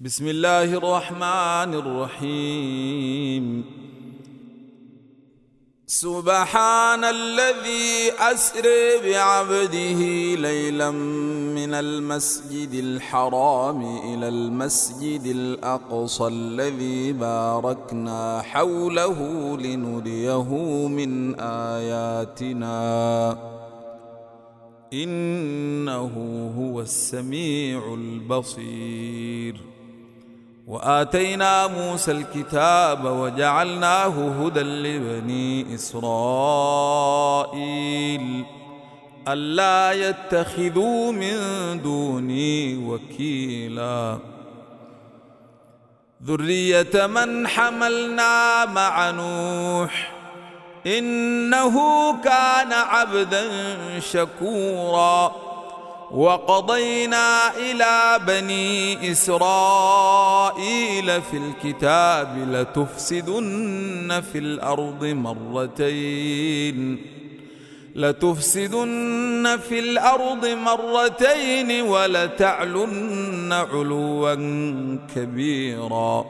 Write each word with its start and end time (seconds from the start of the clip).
بسم 0.00 0.28
الله 0.28 0.74
الرحمن 0.74 1.74
الرحيم. 1.74 3.64
سبحان 5.86 7.04
الذي 7.04 8.12
أسري 8.18 8.98
بعبده 9.04 10.00
ليلا 10.34 10.90
من 10.90 11.74
المسجد 11.74 12.74
الحرام 12.74 13.98
إلى 14.14 14.28
المسجد 14.28 15.26
الأقصى 15.26 16.26
الذي 16.26 17.12
باركنا 17.12 18.42
حوله 18.42 19.18
لنريه 19.56 20.48
من 20.88 21.40
آياتنا. 21.40 22.78
إنه 24.92 26.14
هو 26.58 26.80
السميع 26.80 27.94
البصير. 27.94 29.67
وآتينا 30.68 31.66
موسى 31.66 32.12
الكتاب 32.12 33.04
وجعلناه 33.04 34.44
هدى 34.44 34.60
لبني 34.60 35.74
إسرائيل 35.74 36.04
ألا 39.28 39.92
يتخذوا 39.92 41.12
من 41.12 41.36
دوني 41.82 42.76
وكيلا. 42.86 44.18
ذرية 46.24 47.06
من 47.06 47.48
حملنا 47.48 48.64
مع 48.66 49.10
نوح 49.10 50.12
إنه 50.86 51.76
كان 52.22 52.72
عبدا 52.72 53.44
شكورا. 54.00 55.47
وقضينا 56.10 57.56
إلى 57.56 58.20
بني 58.26 59.12
إسرائيل 59.12 60.42
في 61.22 61.36
الكتاب 61.36 62.38
لتفسدن 62.50 64.22
في 64.32 64.38
الأرض 64.38 65.04
مرتين. 65.04 66.98
لتفسدن 67.94 69.58
في 69.68 69.78
الأرض 69.78 70.46
مرتين 70.46 71.82
ولتعلن 71.82 73.52
علوا 73.52 74.34
كبيرا. 75.14 76.24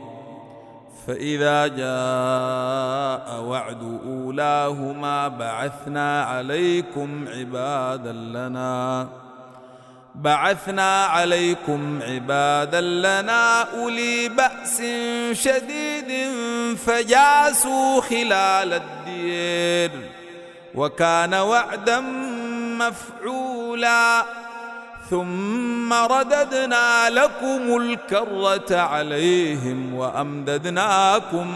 فإذا 1.07 1.67
جاء 1.67 3.41
وعد 3.43 4.01
أولاهما 4.07 5.29
بعثنا 5.29 6.23
عليكم 6.23 7.29
عبادا 7.29 8.13
لنا. 8.13 9.09
بعثنا 10.23 11.05
عليكم 11.05 12.01
عبادا 12.03 12.81
لنا 12.81 13.63
أولي 13.63 14.29
بأس 14.29 14.83
شديد 15.33 16.33
فجاسوا 16.77 18.01
خلال 18.01 18.81
الدير 18.83 19.91
وكان 20.75 21.35
وعدا 21.35 22.01
مفعولا 22.79 24.25
ثم 25.11 25.93
رددنا 25.93 27.11
لكم 27.11 27.77
الكرة 27.77 28.77
عليهم 28.77 29.95
وأمددناكم 29.95 31.47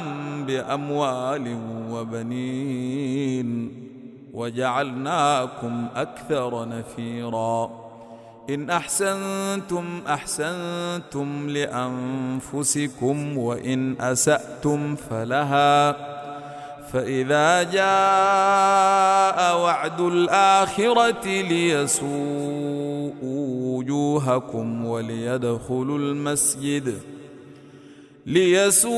بأموال 0.46 1.58
وبنين 1.90 3.72
وجعلناكم 4.32 5.86
أكثر 5.96 6.68
نفيرا 6.68 7.81
إن 8.50 8.70
أحسنتم 8.70 10.02
أحسنتم 10.08 11.48
لأنفسكم 11.48 13.38
وإن 13.38 14.00
أسأتم 14.00 14.96
فلها 14.96 15.92
فإذا 16.92 17.62
جاء 17.62 19.58
وعد 19.62 20.00
الآخرة 20.00 21.26
ليسوءوا 21.26 23.12
وجوهكم 23.78 24.86
وليدخلوا 24.86 25.98
المسجد 25.98 26.98
ليسوءوا 28.26 28.92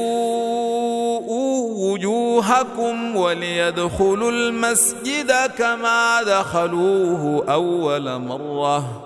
وجوهكم 1.92 3.16
وليدخلوا 3.16 4.30
المسجد 4.30 5.32
كما 5.58 6.22
دخلوه 6.22 7.44
أول 7.52 8.18
مرة 8.20 9.03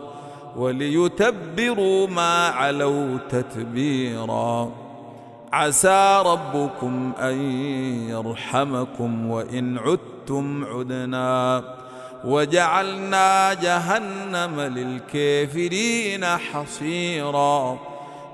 وليتبروا 0.59 2.07
ما 2.07 2.47
علوا 2.47 3.19
تتبيرا. 3.31 4.73
عسى 5.53 6.23
ربكم 6.27 7.13
أن 7.21 7.41
يرحمكم 8.11 9.31
وإن 9.31 9.79
عدتم 9.79 10.65
عدنا. 10.65 11.65
وجعلنا 12.25 13.55
جهنم 13.55 14.61
للكافرين 14.61 16.25
حصيرا. 16.25 17.79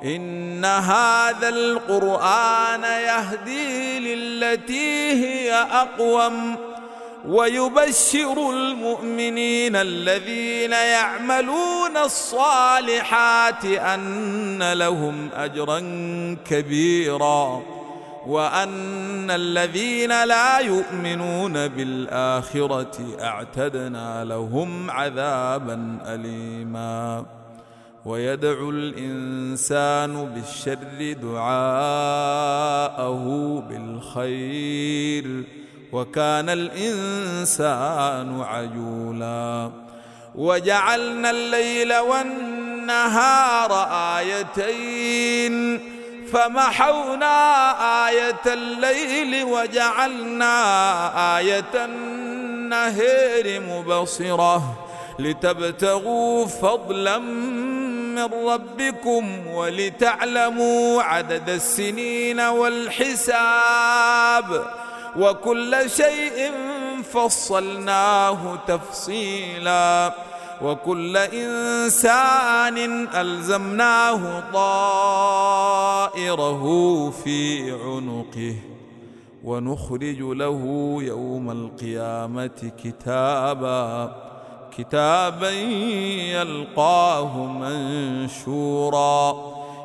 إن 0.04 0.64
هذا 0.64 1.48
القرآن 1.48 2.82
يهدي 2.82 3.98
للتي 4.14 5.12
هي 5.12 5.52
أقوم. 5.52 6.56
ويبشر 7.28 8.50
المؤمنين 8.50 9.76
الذين 9.76 10.72
يعملون 10.72 11.83
الصالحات 11.96 13.64
أن 13.64 14.72
لهم 14.72 15.28
أجرا 15.34 15.80
كبيرا 16.50 17.62
وأن 18.26 19.30
الذين 19.30 20.24
لا 20.24 20.58
يؤمنون 20.58 21.68
بالآخرة 21.68 22.98
أعتدنا 23.20 24.24
لهم 24.24 24.90
عذابا 24.90 25.98
أليما 26.06 27.24
ويدعو 28.04 28.70
الإنسان 28.70 30.24
بالشر 30.34 31.12
دعاءه 31.22 32.44
بالخير 33.68 35.44
وكان 35.92 36.48
الإنسان 36.48 38.40
عجولا 38.40 39.83
وجعلنا 40.34 41.30
الليل 41.30 41.96
والنهار 41.96 43.88
آيتين. 44.18 45.80
فمحونا 46.32 48.08
آية 48.08 48.42
الليل 48.46 49.44
وجعلنا 49.44 50.56
آية 51.38 51.84
النهر 51.84 53.60
مبصرة. 53.60 54.62
لتبتغوا 55.18 56.46
فضلا 56.46 57.18
من 57.18 58.30
ربكم 58.48 59.46
ولتعلموا 59.46 61.02
عدد 61.02 61.50
السنين 61.50 62.40
والحساب. 62.40 63.44
وكل 65.16 65.90
شيء 65.90 66.52
فصلناه 67.12 68.58
تفصيلا. 68.66 70.14
وكل 70.62 71.16
إنسان 71.16 73.08
ألزمناه 73.14 74.42
طائره 74.52 76.62
في 77.10 77.72
عنقه. 77.72 78.56
ونخرج 79.44 80.20
له 80.20 80.96
يوم 81.02 81.50
القيامة 81.50 82.72
كتابا. 82.84 84.16
كتابا 84.78 85.50
يلقاه 86.30 87.46
منشورا. 87.46 89.53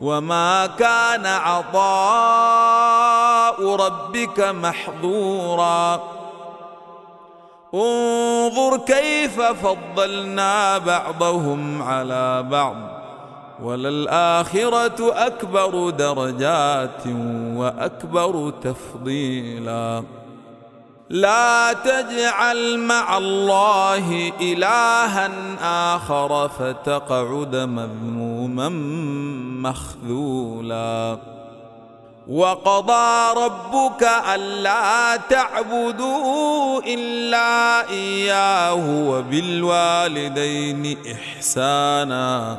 وما 0.00 0.66
كان 0.66 1.26
عطاء 1.26 1.76
ربك 3.76 4.40
محظورا. 4.40 6.02
انظر 7.74 8.76
كيف 8.76 9.40
فضلنا 9.40 10.78
بعضهم 10.78 11.82
على 11.82 12.42
بعض 12.42 12.76
وللآخرة 13.62 15.26
أكبر 15.26 15.90
درجات 15.90 17.06
وأكبر 17.56 18.52
تفضيلا. 18.62 20.02
لا 21.10 21.72
تجعل 21.72 22.78
مع 22.78 23.18
الله 23.18 24.32
إلها 24.40 25.30
آخر 25.94 26.48
فتقعد 26.48 27.56
مذموما 27.56 28.68
مخذولا. 29.68 31.18
وقضى 32.28 33.40
ربك 33.44 34.08
ألا 34.34 35.16
تعبدوا 35.16 36.80
إلا 36.86 37.90
إياه 37.90 39.08
وبالوالدين 39.10 40.98
إحسانا. 41.12 42.58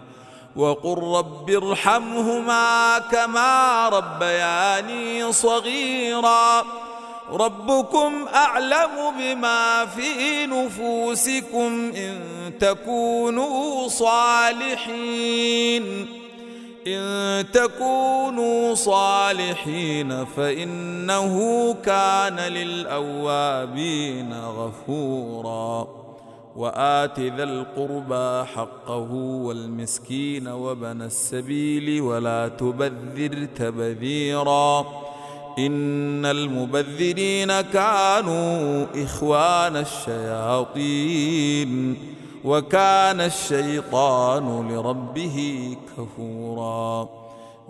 وقل 0.55 1.17
رب 1.17 1.49
ارحمهما 1.49 2.99
كما 2.99 3.89
ربياني 3.89 5.33
صغيرا. 5.33 6.63
ربكم 7.31 8.27
أعلم 8.35 9.13
بما 9.19 9.85
في 9.85 10.45
نفوسكم 10.45 11.91
إن 11.95 12.19
تكونوا 12.59 13.87
صالحين. 13.87 15.83
إن 16.87 17.45
تكونوا 17.53 18.75
صالحين 18.75 20.25
فإنه 20.25 21.75
كان 21.85 22.39
للأوابين 22.39 24.33
غفورا. 24.33 26.00
وآت 26.55 27.19
ذا 27.19 27.43
القربى 27.43 28.45
حقه 28.47 29.11
والمسكين 29.13 30.47
وبن 30.47 31.01
السبيل 31.01 32.01
ولا 32.01 32.47
تبذر 32.47 33.45
تبذيرا 33.55 34.85
إن 35.59 36.25
المبذرين 36.25 37.61
كانوا 37.61 38.85
إخوان 38.95 39.75
الشياطين 40.81 41.97
وكان 42.45 43.21
الشيطان 43.21 44.71
لربه 44.71 45.77
كفورا 45.97 47.20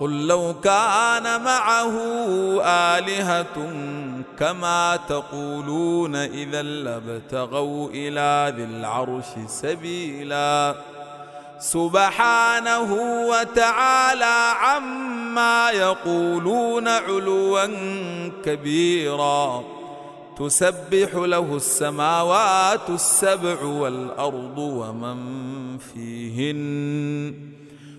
قل 0.00 0.26
لو 0.26 0.54
كان 0.64 1.42
معه 1.44 1.94
آلهة 2.64 3.56
كما 4.38 4.98
تقولون 5.08 6.16
إذا 6.16 6.62
لابتغوا 6.62 7.88
إلى 7.90 8.54
ذي 8.56 8.64
العرش 8.64 9.24
سبيلا. 9.48 10.74
سبحانه 11.58 12.92
وتعالى 13.28 14.54
عما 14.60 15.70
يقولون 15.70 16.88
علوا 16.88 17.66
كبيرا. 18.44 19.64
تسبح 20.38 21.14
له 21.14 21.56
السماوات 21.56 22.90
السبع 22.90 23.62
والأرض 23.62 24.58
ومن 24.58 25.18
فيهن. 25.78 27.55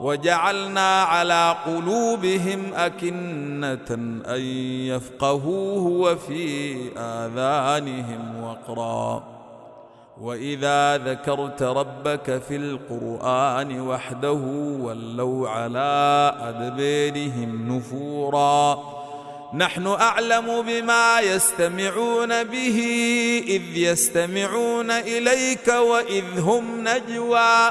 وجعلنا 0.00 1.02
على 1.02 1.56
قلوبهم 1.66 2.74
أكنة 2.74 3.90
أن 4.34 4.40
يفقهوه 4.90 5.86
وفي 5.86 6.76
آذانهم 6.98 8.44
وقرا. 8.44 9.24
وإذا 10.20 10.96
ذكرت 10.96 11.62
ربك 11.62 12.42
في 12.48 12.56
القرآن 12.56 13.80
وحده 13.80 14.42
ولوا 14.80 15.48
على 15.48 16.34
ادبيرهم 16.40 17.76
نفورا. 17.76 18.78
نحن 19.54 19.86
أعلم 19.86 20.62
بما 20.62 21.20
يستمعون 21.20 22.44
به 22.44 22.78
إذ 23.48 23.76
يستمعون 23.76 24.90
إليك 24.90 25.68
وإذ 25.68 26.40
هم 26.40 26.88
نجوى. 26.88 27.70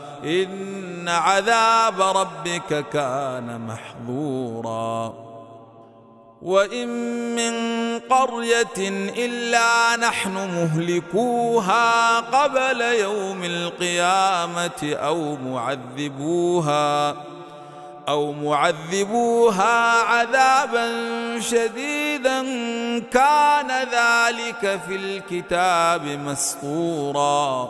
إن 0.23 1.09
عذاب 1.09 2.01
ربك 2.01 2.85
كان 2.93 3.67
محظورا. 3.67 5.13
وإن 6.41 6.87
من 7.35 7.53
قرية 7.99 8.89
إلا 9.25 9.95
نحن 9.95 10.33
مهلكوها 10.33 12.19
قبل 12.19 12.81
يوم 12.81 13.43
القيامة 13.43 14.95
أو 14.95 15.35
معذبوها 15.35 17.15
أو 18.09 18.31
معذبوها 18.31 20.01
عذابا 20.01 20.89
شديدا 21.39 22.41
كان 22.99 23.67
ذلك 23.69 24.79
في 24.87 24.95
الكتاب 24.95 26.05
مسطورا. 26.05 27.69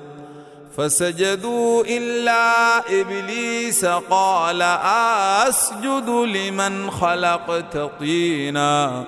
فسجدوا 0.77 1.83
إلا 1.83 2.77
إبليس 3.01 3.85
قال 3.85 4.61
أسجد 5.41 6.09
لمن 6.09 6.91
خلقت 6.91 7.77
طينا. 7.99 9.03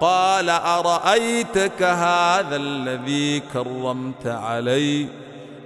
قال 0.00 0.50
أرأيتك 0.50 1.82
هذا 1.82 2.56
الذي 2.56 3.40
كرمت 3.40 4.26
علي؟ 4.26 5.06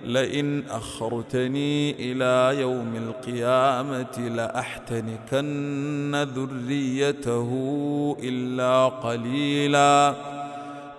لئن 0.04 0.62
أخرتني 0.70 1.94
إلى 1.98 2.60
يوم 2.60 2.96
القيامة 2.96 4.28
لأحتنكن 4.28 6.28
ذريته 6.36 7.50
إلا 8.22 8.88
قليلا. 8.88 10.14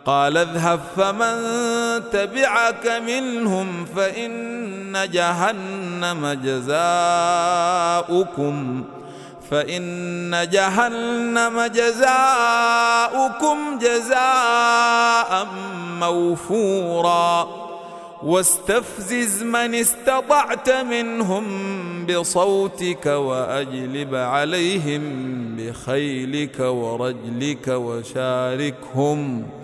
قال 0.09 0.37
اذهب 0.37 0.79
فمن 0.95 1.35
تبعك 2.11 2.87
منهم 2.87 3.85
فإن 3.85 5.09
جهنم 5.11 6.39
جزاؤكم 6.43 7.33
فإن 9.51 10.47
جهنم 10.51 11.61
جزاؤكم 11.61 13.57
جزاء 13.81 15.47
موفورا. 15.99 17.47
واستفزز 18.23 19.43
من 19.43 19.75
استطعت 19.75 20.69
منهم 20.69 21.45
بصوتك 22.05 23.05
وأجلب 23.05 24.15
عليهم 24.15 25.01
بخيلك 25.55 26.59
ورجلك 26.59 27.67
وشاركهم. 27.67 29.58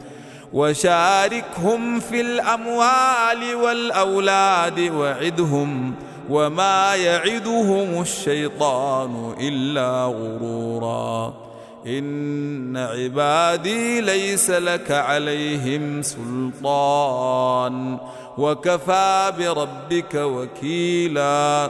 وشاركهم 0.54 2.00
في 2.00 2.22
الأموال 2.22 3.56
والأولاد 3.56 4.80
وعدهم 4.80 5.94
وما 6.30 6.96
يعدهم 6.96 8.02
الشيطان 8.02 9.34
إلا 9.40 10.06
غرورا. 10.06 11.34
إن 11.88 12.78
عبادي 12.78 14.02
ليس 14.02 14.50
لك 14.50 14.92
عليهم 14.92 16.02
سلطان. 16.02 17.98
وكفى 18.38 19.34
بربك 19.40 20.16
وكيلا. 20.16 21.70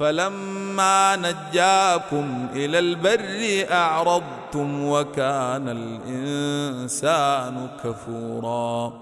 فلما 0.00 1.16
نجاكم 1.16 2.48
إلى 2.54 2.78
البر 2.78 3.66
أعرضتم 3.72 4.84
وكان 4.84 5.68
الإنسان 5.68 7.68
كفورا. 7.84 8.92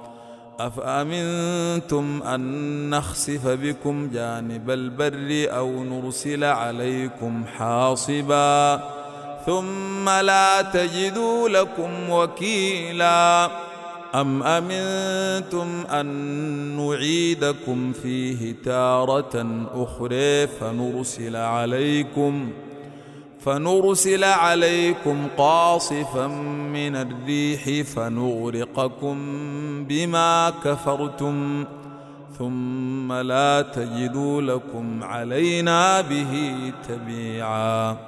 أفأمنتم 0.61 2.23
أن 2.23 2.91
نخسف 2.91 3.47
بكم 3.47 4.11
جانب 4.11 4.71
البر 4.71 5.57
أو 5.57 5.85
نرسل 5.85 6.45
عليكم 6.45 7.45
حاصبا؟ 7.59 8.81
ثم 9.47 10.09
لا 10.09 10.63
تجدوا 10.63 11.49
لكم 11.49 12.11
وكيلا. 12.11 13.51
أم 14.15 14.43
أمنتم 14.43 15.85
أن 15.91 16.07
نعيدكم 16.77 17.93
فيه 17.93 18.55
تارة 18.65 19.67
أخرى 19.75 20.47
فنرسل 20.47 21.37
عليكم 21.37 22.51
فنرسل 23.41 24.25
عليكم 24.25 25.27
قاصفا 25.39 26.27
من 26.73 26.97
الريح 26.97 27.87
فنغرقكم 27.89 29.17
بما 29.85 30.53
كفرتم 30.65 31.65
ثم 32.39 33.13
لا 33.13 33.63
تجدوا 33.63 34.43
لكم 34.43 35.05
علينا 35.05 36.01
به 36.01 36.61
تبيعا 36.89 38.08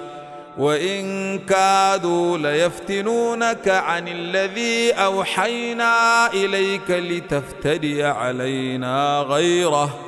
وإن 0.57 1.39
كادوا 1.39 2.37
ليفتنونك 2.37 3.67
عن 3.67 4.07
الذي 4.07 4.91
أوحينا 4.91 6.27
إليك 6.33 6.89
لتفتري 6.89 8.03
علينا 8.03 9.25
غيره 9.27 9.99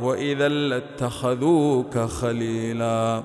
وإذا 0.00 0.48
لاتخذوك 0.48 1.98
خليلا 1.98 3.22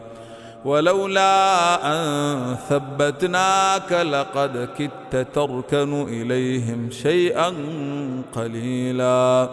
ولولا 0.65 1.75
أن 1.93 2.55
ثبتناك 2.69 3.91
لقد 3.91 4.69
كدت 4.77 5.27
تركن 5.35 6.01
إليهم 6.01 6.91
شيئا 6.91 7.53
قليلا 8.35 9.49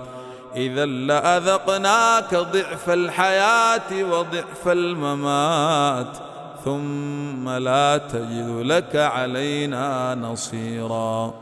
إذا 0.57 0.87
لأذقناك 0.87 2.35
ضعف 2.35 2.91
الحياة 2.91 4.05
وضعف 4.11 4.69
الممات 4.69 6.34
ثم 6.65 7.49
لا 7.49 7.97
تجد 7.97 8.61
لك 8.65 8.97
علينا 8.97 10.15
نصيرا. 10.15 11.35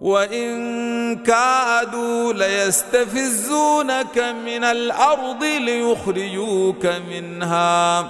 وإن 0.00 1.16
كادوا 1.16 2.32
ليستفزونك 2.32 4.18
من 4.18 4.64
الأرض 4.64 5.44
ليخرجوك 5.44 6.86
منها 6.86 8.08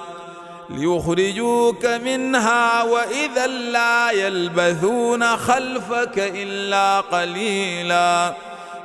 ليخرجوك 0.71 1.87
منها 1.87 2.83
وإذا 2.83 3.47
لا 3.47 4.11
يلبثون 4.11 5.37
خلفك 5.37 6.19
إلا 6.19 7.01
قليلا. 7.01 8.35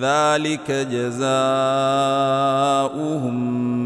ذلك 0.00 0.70
جزاؤهم 0.70 1.32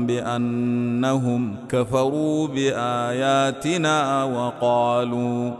بأنهم 0.07 1.57
كفروا 1.69 2.47
بآياتنا 2.49 4.25
وقالوا 4.25 5.51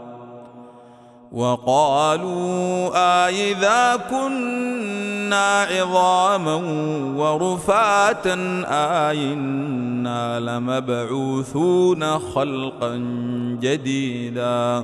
وقالوا 1.31 2.89
أإذا 2.95 3.95
كنا 4.09 5.63
عظاما 5.63 6.55
ورفاتا 7.17 8.35
أئنا 8.67 10.39
لمبعوثون 10.39 12.19
خلقا 12.19 12.95
جديدا 13.61 14.83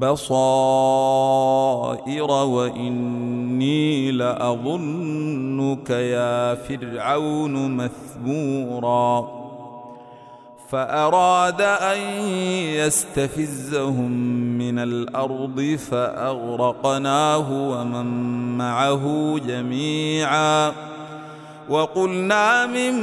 بصائر 0.00 0.30
وإني 2.30 4.12
لأظنك 4.12 5.90
يا 5.90 6.54
فرعون 6.54 7.76
مثبورا. 7.76 9.28
فأراد 10.68 11.60
أن 11.60 11.98
يستفزهم 12.76 14.10
من 14.58 14.78
الأرض 14.78 15.78
فأغرقناه 15.90 17.52
ومن 17.70 18.06
معه 18.58 19.36
جميعا. 19.46 20.72
وقلنا 21.68 22.66
من 22.66 22.94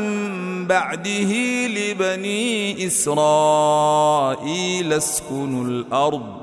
بعده 0.67 1.33
لبني 1.67 2.87
إسرائيل 2.87 4.13
اسكنوا 4.93 5.65
الأرض 5.65 6.42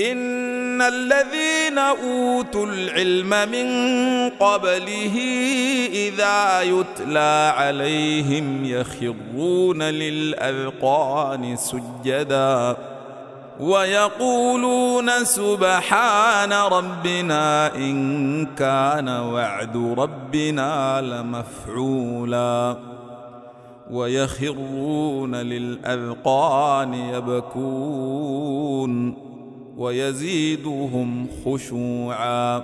إن 0.00 0.82
الذين 0.82 1.78
أوتوا 1.78 2.66
العلم 2.66 3.30
من 3.30 3.68
قبله 4.30 5.18
إذا 5.92 6.62
يتلى 6.62 7.52
عليهم 7.56 8.64
يخرون 8.64 9.82
للأذقان 9.82 11.56
سجدا 11.56 12.76
ويقولون 13.60 15.24
سبحان 15.24 16.52
ربنا 16.52 17.74
إن 17.76 18.46
كان 18.46 19.08
وعد 19.08 19.94
ربنا 19.98 21.00
لمفعولا 21.00 22.76
ويخرون 23.90 25.34
للأذقان 25.34 26.94
يبكون 26.94 28.54
ويزيدهم 29.76 31.28
خشوعا. 31.44 32.58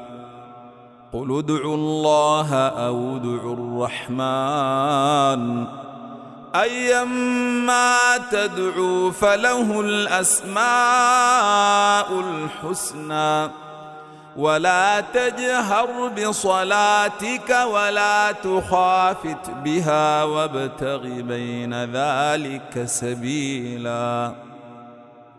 قل 1.12 1.38
ادعوا 1.38 1.74
الله 1.74 2.54
أو 2.54 3.16
ادعوا 3.16 3.54
الرحمن. 3.54 5.66
ايما 6.54 7.96
تدعوا 8.30 9.10
فله 9.10 9.80
الاسماء 9.80 10.60
الحسنى. 12.20 13.50
ولا 14.36 15.00
تجهر 15.00 16.08
بصلاتك 16.08 17.56
ولا 17.72 18.32
تخافت 18.32 19.50
بها 19.64 20.24
وابتغ 20.24 21.02
بين 21.02 21.84
ذلك 21.84 22.82
سبيلا. 22.84 24.32